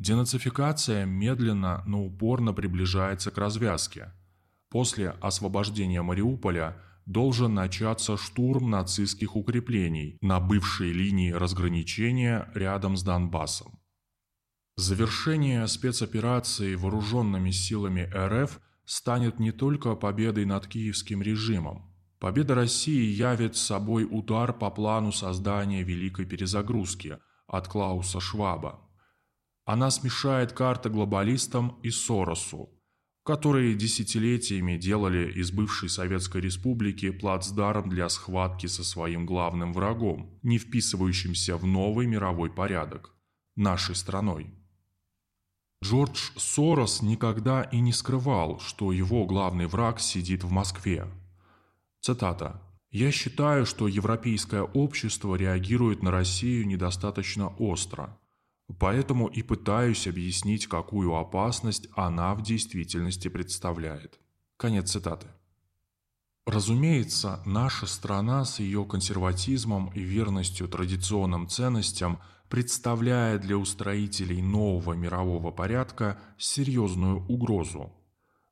Денацификация 0.00 1.04
медленно, 1.04 1.82
но 1.86 2.02
упорно 2.02 2.54
приближается 2.54 3.30
к 3.30 3.36
развязке. 3.36 4.14
После 4.70 5.10
освобождения 5.20 6.00
Мариуполя 6.00 6.78
должен 7.04 7.52
начаться 7.52 8.16
штурм 8.16 8.70
нацистских 8.70 9.36
укреплений 9.36 10.16
на 10.22 10.40
бывшей 10.40 10.92
линии 10.92 11.32
разграничения 11.32 12.48
рядом 12.54 12.96
с 12.96 13.02
Донбассом. 13.02 13.78
Завершение 14.76 15.66
спецоперации 15.66 16.76
вооруженными 16.76 17.50
силами 17.50 18.10
РФ 18.10 18.58
станет 18.86 19.38
не 19.38 19.52
только 19.52 19.96
победой 19.96 20.46
над 20.46 20.66
киевским 20.66 21.20
режимом. 21.20 21.94
Победа 22.18 22.54
России 22.54 23.04
явит 23.04 23.54
собой 23.54 24.08
удар 24.10 24.54
по 24.54 24.70
плану 24.70 25.12
создания 25.12 25.82
великой 25.82 26.24
перезагрузки 26.24 27.18
от 27.46 27.68
Клауса 27.68 28.18
Шваба. 28.18 28.89
Она 29.72 29.92
смешает 29.92 30.52
карты 30.52 30.88
глобалистам 30.90 31.78
и 31.84 31.90
Соросу, 31.90 32.70
которые 33.22 33.76
десятилетиями 33.76 34.76
делали 34.76 35.30
из 35.30 35.52
бывшей 35.52 35.88
Советской 35.88 36.40
Республики 36.40 37.12
плацдарм 37.12 37.88
для 37.88 38.08
схватки 38.08 38.66
со 38.66 38.82
своим 38.82 39.26
главным 39.26 39.72
врагом, 39.72 40.36
не 40.42 40.58
вписывающимся 40.58 41.56
в 41.56 41.66
новый 41.66 42.08
мировой 42.08 42.50
порядок– 42.50 43.14
нашей 43.54 43.94
страной. 43.94 44.52
Джордж 45.84 46.32
Сорос 46.36 47.00
никогда 47.00 47.62
и 47.62 47.78
не 47.78 47.92
скрывал, 47.92 48.58
что 48.58 48.90
его 48.90 49.24
главный 49.24 49.68
враг 49.68 50.00
сидит 50.00 50.42
в 50.42 50.50
Москве. 50.50 51.06
Цитата. 52.00 52.60
«Я 52.90 53.12
считаю, 53.12 53.66
что 53.66 53.86
европейское 53.86 54.62
общество 54.62 55.36
реагирует 55.36 56.02
на 56.02 56.10
Россию 56.10 56.66
недостаточно 56.66 57.50
остро. 57.50 58.18
Поэтому 58.78 59.26
и 59.26 59.42
пытаюсь 59.42 60.06
объяснить, 60.06 60.66
какую 60.66 61.14
опасность 61.14 61.88
она 61.96 62.34
в 62.34 62.42
действительности 62.42 63.28
представляет. 63.28 64.20
Конец 64.56 64.92
цитаты. 64.92 65.26
Разумеется, 66.46 67.42
наша 67.46 67.86
страна 67.86 68.44
с 68.44 68.60
ее 68.60 68.84
консерватизмом 68.84 69.88
и 69.94 70.00
верностью 70.00 70.68
традиционным 70.68 71.48
ценностям 71.48 72.20
представляет 72.48 73.42
для 73.42 73.56
устроителей 73.56 74.42
нового 74.42 74.94
мирового 74.94 75.50
порядка 75.50 76.18
серьезную 76.38 77.24
угрозу. 77.26 77.92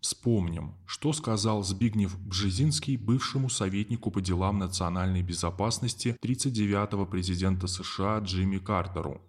Вспомним, 0.00 0.76
что 0.86 1.12
сказал 1.12 1.64
Збигнев 1.64 2.16
Бжезинский 2.20 2.96
бывшему 2.96 3.50
советнику 3.50 4.12
по 4.12 4.20
делам 4.20 4.58
национальной 4.58 5.22
безопасности 5.22 6.16
39-го 6.22 7.04
президента 7.04 7.66
США 7.66 8.20
Джимми 8.20 8.58
Картеру– 8.58 9.20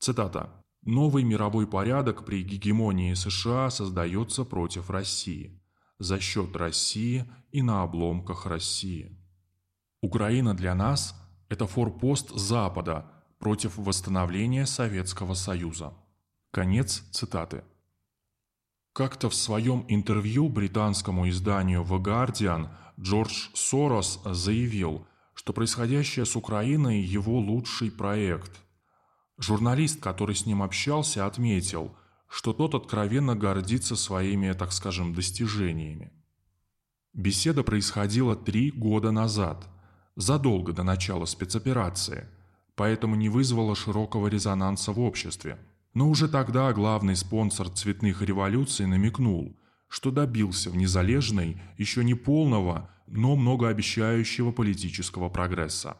Цитата. 0.00 0.48
«Новый 0.82 1.24
мировой 1.24 1.66
порядок 1.66 2.24
при 2.24 2.42
гегемонии 2.42 3.12
США 3.12 3.68
создается 3.68 4.44
против 4.44 4.88
России, 4.88 5.62
за 5.98 6.18
счет 6.18 6.56
России 6.56 7.30
и 7.52 7.60
на 7.60 7.82
обломках 7.82 8.46
России. 8.46 9.14
Украина 10.00 10.54
для 10.54 10.74
нас– 10.74 11.14
это 11.50 11.66
форпост 11.66 12.30
Запада 12.30 13.12
против 13.38 13.76
восстановления 13.76 14.64
Советского 14.64 15.34
Союза». 15.34 15.92
Конец 16.50 17.04
цитаты. 17.12 17.62
Как-то 18.94 19.28
в 19.28 19.34
своем 19.34 19.84
интервью 19.88 20.48
британскому 20.48 21.28
изданию 21.28 21.82
The 21.82 22.02
Guardian 22.02 22.70
Джордж 22.98 23.50
Сорос 23.52 24.18
заявил, 24.24 25.06
что 25.34 25.52
происходящее 25.52 26.24
с 26.24 26.36
Украиной– 26.36 27.00
его 27.18 27.38
лучший 27.38 27.90
проект– 27.90 28.62
Журналист, 29.40 30.00
который 30.00 30.34
с 30.34 30.44
ним 30.44 30.62
общался, 30.62 31.24
отметил, 31.26 31.96
что 32.28 32.52
тот 32.52 32.74
откровенно 32.74 33.34
гордится 33.34 33.96
своими, 33.96 34.52
так 34.52 34.70
скажем, 34.70 35.14
достижениями. 35.14 36.12
Беседа 37.14 37.62
происходила 37.62 38.36
три 38.36 38.70
года 38.70 39.10
назад, 39.10 39.66
задолго 40.14 40.72
до 40.74 40.82
начала 40.82 41.24
спецоперации, 41.24 42.28
поэтому 42.74 43.16
не 43.16 43.30
вызвала 43.30 43.74
широкого 43.74 44.28
резонанса 44.28 44.92
в 44.92 45.00
обществе. 45.00 45.58
Но 45.94 46.08
уже 46.08 46.28
тогда 46.28 46.72
главный 46.74 47.16
спонсор 47.16 47.70
цветных 47.70 48.20
революций 48.22 48.86
намекнул, 48.86 49.58
что 49.88 50.10
добился 50.10 50.70
в 50.70 50.76
незалежной, 50.76 51.60
еще 51.78 52.04
не 52.04 52.14
полного, 52.14 52.90
но 53.06 53.34
многообещающего 53.36 54.52
политического 54.52 55.30
прогресса. 55.30 55.96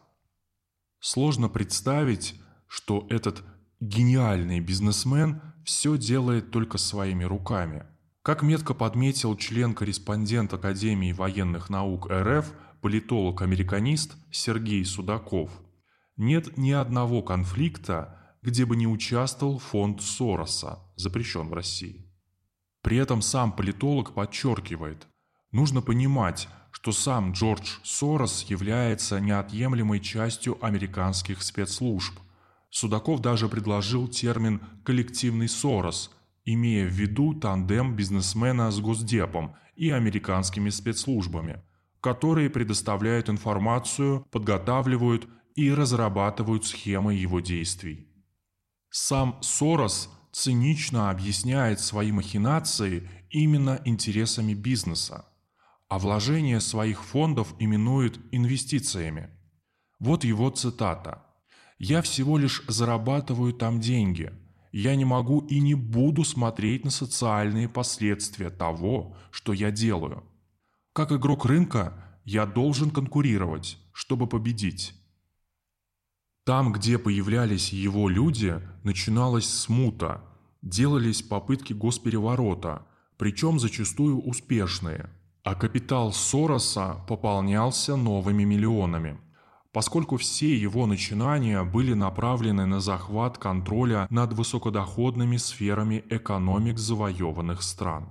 Сложно 1.00 1.48
представить, 1.48 2.40
что 2.70 3.04
этот 3.10 3.42
гениальный 3.80 4.60
бизнесмен 4.60 5.42
все 5.64 5.98
делает 5.98 6.52
только 6.52 6.78
своими 6.78 7.24
руками. 7.24 7.84
Как 8.22 8.42
метко 8.42 8.74
подметил 8.74 9.36
член-корреспондент 9.36 10.54
Академии 10.54 11.10
военных 11.10 11.68
наук 11.68 12.08
РФ, 12.08 12.52
политолог-американист 12.80 14.14
Сергей 14.30 14.84
Судаков, 14.84 15.50
нет 16.16 16.56
ни 16.56 16.70
одного 16.70 17.22
конфликта, 17.22 18.36
где 18.40 18.64
бы 18.64 18.76
не 18.76 18.86
участвовал 18.86 19.58
фонд 19.58 20.00
Сороса, 20.00 20.78
запрещен 20.94 21.48
в 21.48 21.54
России. 21.54 22.08
При 22.82 22.98
этом 22.98 23.20
сам 23.20 23.50
политолог 23.50 24.14
подчеркивает, 24.14 25.08
нужно 25.50 25.82
понимать, 25.82 26.48
что 26.70 26.92
сам 26.92 27.32
Джордж 27.32 27.78
Сорос 27.82 28.44
является 28.44 29.18
неотъемлемой 29.18 29.98
частью 29.98 30.64
американских 30.64 31.42
спецслужб– 31.42 32.16
Судаков 32.70 33.20
даже 33.20 33.48
предложил 33.48 34.06
термин 34.08 34.62
«коллективный 34.84 35.48
Сорос», 35.48 36.10
имея 36.44 36.86
в 36.86 36.92
виду 36.92 37.34
тандем 37.34 37.96
бизнесмена 37.96 38.70
с 38.70 38.80
Госдепом 38.80 39.56
и 39.74 39.90
американскими 39.90 40.70
спецслужбами, 40.70 41.62
которые 42.00 42.48
предоставляют 42.48 43.28
информацию, 43.28 44.24
подготавливают 44.30 45.28
и 45.56 45.72
разрабатывают 45.72 46.64
схемы 46.64 47.14
его 47.14 47.40
действий. 47.40 48.06
Сам 48.88 49.38
Сорос 49.42 50.08
цинично 50.32 51.10
объясняет 51.10 51.80
свои 51.80 52.12
махинации 52.12 53.08
именно 53.30 53.80
интересами 53.84 54.54
бизнеса, 54.54 55.26
а 55.88 55.98
вложение 55.98 56.60
своих 56.60 57.02
фондов 57.02 57.52
именует 57.58 58.20
инвестициями. 58.30 59.30
Вот 59.98 60.22
его 60.22 60.50
цитата– 60.50 61.24
я 61.80 62.02
всего 62.02 62.36
лишь 62.36 62.62
зарабатываю 62.68 63.54
там 63.54 63.80
деньги. 63.80 64.32
Я 64.70 64.94
не 64.96 65.06
могу 65.06 65.40
и 65.40 65.60
не 65.60 65.74
буду 65.74 66.24
смотреть 66.24 66.84
на 66.84 66.90
социальные 66.90 67.70
последствия 67.70 68.50
того, 68.50 69.16
что 69.30 69.54
я 69.54 69.70
делаю. 69.70 70.22
Как 70.92 71.10
игрок 71.10 71.46
рынка 71.46 71.94
я 72.24 72.44
должен 72.44 72.90
конкурировать, 72.90 73.78
чтобы 73.92 74.26
победить. 74.26 74.94
Там, 76.44 76.72
где 76.72 76.98
появлялись 76.98 77.72
его 77.72 78.10
люди, 78.10 78.60
начиналась 78.84 79.48
смута, 79.48 80.22
делались 80.60 81.22
попытки 81.22 81.72
госпереворота, 81.72 82.86
причем 83.16 83.58
зачастую 83.58 84.20
успешные, 84.20 85.08
а 85.44 85.54
капитал 85.54 86.12
Сороса 86.12 87.02
пополнялся 87.08 87.96
новыми 87.96 88.44
миллионами– 88.44 89.18
поскольку 89.72 90.16
все 90.16 90.56
его 90.56 90.86
начинания 90.86 91.62
были 91.62 91.94
направлены 91.94 92.66
на 92.66 92.80
захват 92.80 93.38
контроля 93.38 94.06
над 94.10 94.32
высокодоходными 94.32 95.36
сферами 95.36 96.04
экономик 96.10 96.78
завоеванных 96.78 97.62
стран. 97.62 98.08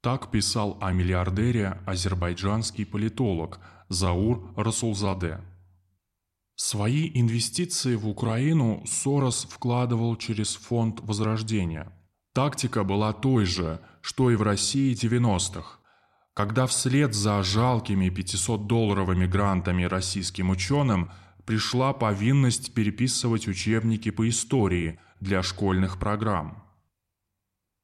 Так 0.00 0.30
писал 0.30 0.78
о 0.80 0.92
миллиардере 0.92 1.80
азербайджанский 1.86 2.86
политолог 2.86 3.60
Заур 3.88 4.52
Расулзаде. 4.56 5.40
Свои 6.54 7.10
инвестиции 7.14 7.94
в 7.94 8.08
Украину 8.08 8.82
Сорос 8.86 9.46
вкладывал 9.48 10.16
через 10.16 10.56
фонд 10.56 11.00
Возрождения. 11.00 11.92
Тактика 12.32 12.84
была 12.84 13.12
той 13.12 13.44
же, 13.44 13.80
что 14.00 14.30
и 14.30 14.36
в 14.36 14.42
России 14.42 14.94
90-х 14.94 15.77
когда 16.38 16.68
вслед 16.68 17.14
за 17.14 17.42
жалкими 17.42 18.06
500-долларовыми 18.10 19.26
грантами 19.26 19.82
российским 19.82 20.50
ученым 20.50 21.10
пришла 21.44 21.92
повинность 21.92 22.74
переписывать 22.74 23.48
учебники 23.48 24.12
по 24.12 24.28
истории 24.28 25.00
для 25.18 25.42
школьных 25.42 25.98
программ. 25.98 26.62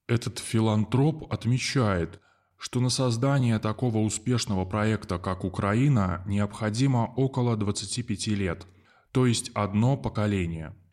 Этот 0.07 0.39
филантроп 0.39 1.33
отмечает, 1.33 2.21
что 2.57 2.79
на 2.79 2.91
создание 2.91 3.59
такого 3.59 3.99
успешного 3.99 4.65
проекта, 4.65 5.19
как 5.19 5.43
Украина, 5.43 6.23
необходимо 6.25 7.13
около 7.17 7.57
25 7.57 8.29
лет, 8.29 8.69
то 9.11 9.27
есть 9.27 9.51
одно 9.55 9.97
поколение– 9.97 10.77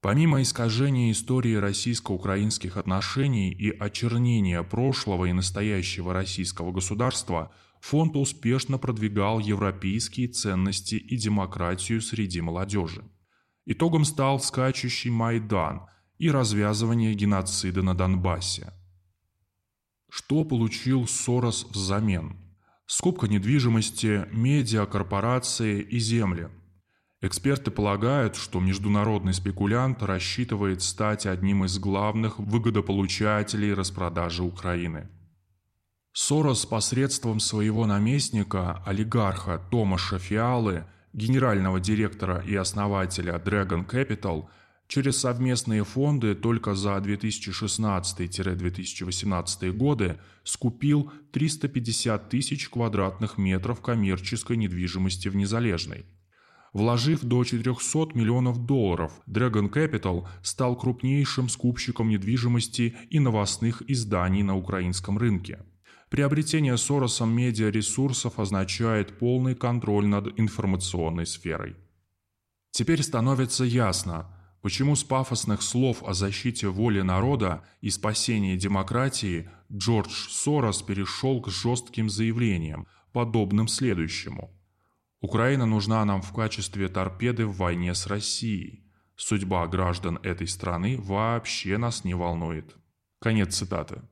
Помимо 0.00 0.42
искажения 0.42 1.10
истории 1.10 1.56
российско-украинских 1.56 2.76
отношений 2.76 3.50
и 3.50 3.70
очернения 3.70 4.62
прошлого 4.62 5.24
и 5.24 5.32
настоящего 5.32 6.14
российского 6.14 6.70
государства, 6.70 7.52
фонд 7.80 8.14
успешно 8.14 8.78
продвигал 8.78 9.40
европейские 9.40 10.28
ценности 10.28 10.94
и 10.94 11.16
демократию 11.16 12.00
среди 12.00 12.40
молодежи. 12.40 13.02
Итогом 13.66 14.04
стал 14.04 14.38
скачущий 14.38 15.10
Майдан 15.10 15.88
и 16.18 16.30
развязывание 16.30 17.14
геноцида 17.14 17.82
на 17.82 17.94
Донбассе. 17.94 18.72
Что 20.08 20.44
получил 20.44 21.08
Сорос 21.08 21.66
взамен? 21.70 22.36
Скупка 22.86 23.26
недвижимости, 23.26 24.26
медиа, 24.32 24.86
корпорации 24.86 25.82
и 25.82 25.98
земли. 25.98 26.48
Эксперты 27.20 27.70
полагают, 27.70 28.36
что 28.36 28.60
международный 28.60 29.34
спекулянт 29.34 30.02
рассчитывает 30.02 30.82
стать 30.82 31.26
одним 31.26 31.64
из 31.64 31.78
главных 31.78 32.38
выгодополучателей 32.38 33.74
распродажи 33.74 34.44
Украины. 34.44 35.08
Сорос 36.12 36.64
посредством 36.64 37.40
своего 37.40 37.86
наместника, 37.86 38.82
олигарха 38.86 39.60
Томаша 39.70 40.18
Фиалы, 40.18 40.84
генерального 41.12 41.80
директора 41.80 42.42
и 42.46 42.54
основателя 42.54 43.34
Dragon 43.34 43.86
Capital– 43.86 44.46
Через 44.88 45.18
совместные 45.18 45.84
фонды 45.84 46.34
только 46.34 46.74
за 46.74 46.96
2016-2018 46.96 49.70
годы 49.72 50.18
скупил 50.44 51.12
350 51.32 52.30
тысяч 52.30 52.70
квадратных 52.70 53.36
метров 53.36 53.82
коммерческой 53.82 54.56
недвижимости 54.56 55.28
в 55.28 55.36
Незалежной. 55.36 56.06
Вложив 56.72 57.24
до 57.24 57.44
400 57.44 58.08
миллионов 58.14 58.66
долларов, 58.66 59.12
Dragon 59.26 59.70
Capital 59.70 60.26
стал 60.42 60.76
крупнейшим 60.76 61.48
скупщиком 61.48 62.08
недвижимости 62.08 62.94
и 63.10 63.20
новостных 63.20 63.82
изданий 63.88 64.42
на 64.42 64.56
украинском 64.56 65.18
рынке. 65.18 65.60
Приобретение 66.10 66.76
Соросом 66.76 67.30
медиаресурсов 67.30 68.38
означает 68.38 69.18
полный 69.18 69.54
контроль 69.54 70.06
над 70.06 70.38
информационной 70.38 71.26
сферой. 71.26 71.76
Теперь 72.70 73.02
становится 73.02 73.64
ясно– 73.64 74.32
Почему 74.60 74.96
с 74.96 75.04
пафосных 75.04 75.62
слов 75.62 76.02
о 76.02 76.14
защите 76.14 76.68
воли 76.68 77.00
народа 77.00 77.64
и 77.80 77.90
спасении 77.90 78.56
демократии 78.56 79.48
Джордж 79.72 80.28
Сорос 80.30 80.82
перешел 80.82 81.40
к 81.40 81.48
жестким 81.48 82.10
заявлениям, 82.10 82.88
подобным 83.12 83.68
следующему. 83.68 84.50
«Украина 85.20 85.66
нужна 85.66 86.04
нам 86.04 86.22
в 86.22 86.32
качестве 86.32 86.88
торпеды 86.88 87.46
в 87.46 87.56
войне 87.56 87.94
с 87.94 88.06
Россией. 88.06 88.84
Судьба 89.16 89.66
граждан 89.66 90.18
этой 90.22 90.46
страны 90.46 90.96
вообще 90.98 91.78
нас 91.78 92.04
не 92.04 92.14
волнует». 92.14 92.76
Конец 93.20 93.56
цитаты. 93.56 94.02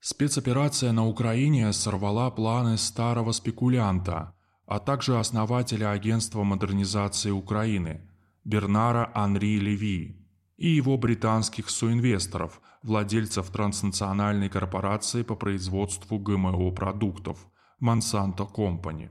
Спецоперация 0.00 0.92
на 0.92 1.06
Украине 1.06 1.72
сорвала 1.72 2.30
планы 2.30 2.76
старого 2.76 3.32
спекулянта, 3.32 4.34
а 4.66 4.78
также 4.78 5.18
основателя 5.18 5.90
Агентства 5.92 6.42
модернизации 6.44 7.30
Украины– 7.30 8.08
Бернара 8.44 9.10
Анри 9.14 9.58
Леви 9.58 10.26
и 10.56 10.68
его 10.68 10.96
британских 10.96 11.68
соинвесторов, 11.68 12.60
владельцев 12.82 13.50
транснациональной 13.50 14.48
корпорации 14.48 15.22
по 15.22 15.36
производству 15.36 16.18
ГМО-продуктов 16.18 17.38
Monsanto 17.82 18.50
Company 18.50 19.10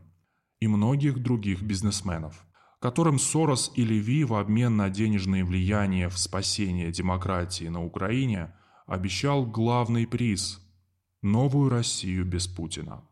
и 0.60 0.68
многих 0.68 1.20
других 1.20 1.62
бизнесменов, 1.62 2.46
которым 2.80 3.20
Сорос 3.20 3.72
и 3.76 3.84
Леви 3.84 4.24
в 4.24 4.34
обмен 4.34 4.76
на 4.78 4.90
денежное 4.90 5.46
влияние 5.46 6.10
в 6.10 6.18
спасение 6.18 6.92
демократии 6.92 7.66
на 7.66 7.84
Украине 7.84 8.54
обещал 8.86 9.46
главный 9.46 10.08
приз– 10.08 10.62
новую 11.22 11.70
Россию 11.70 12.26
без 12.26 12.48
Путина. 12.48 13.07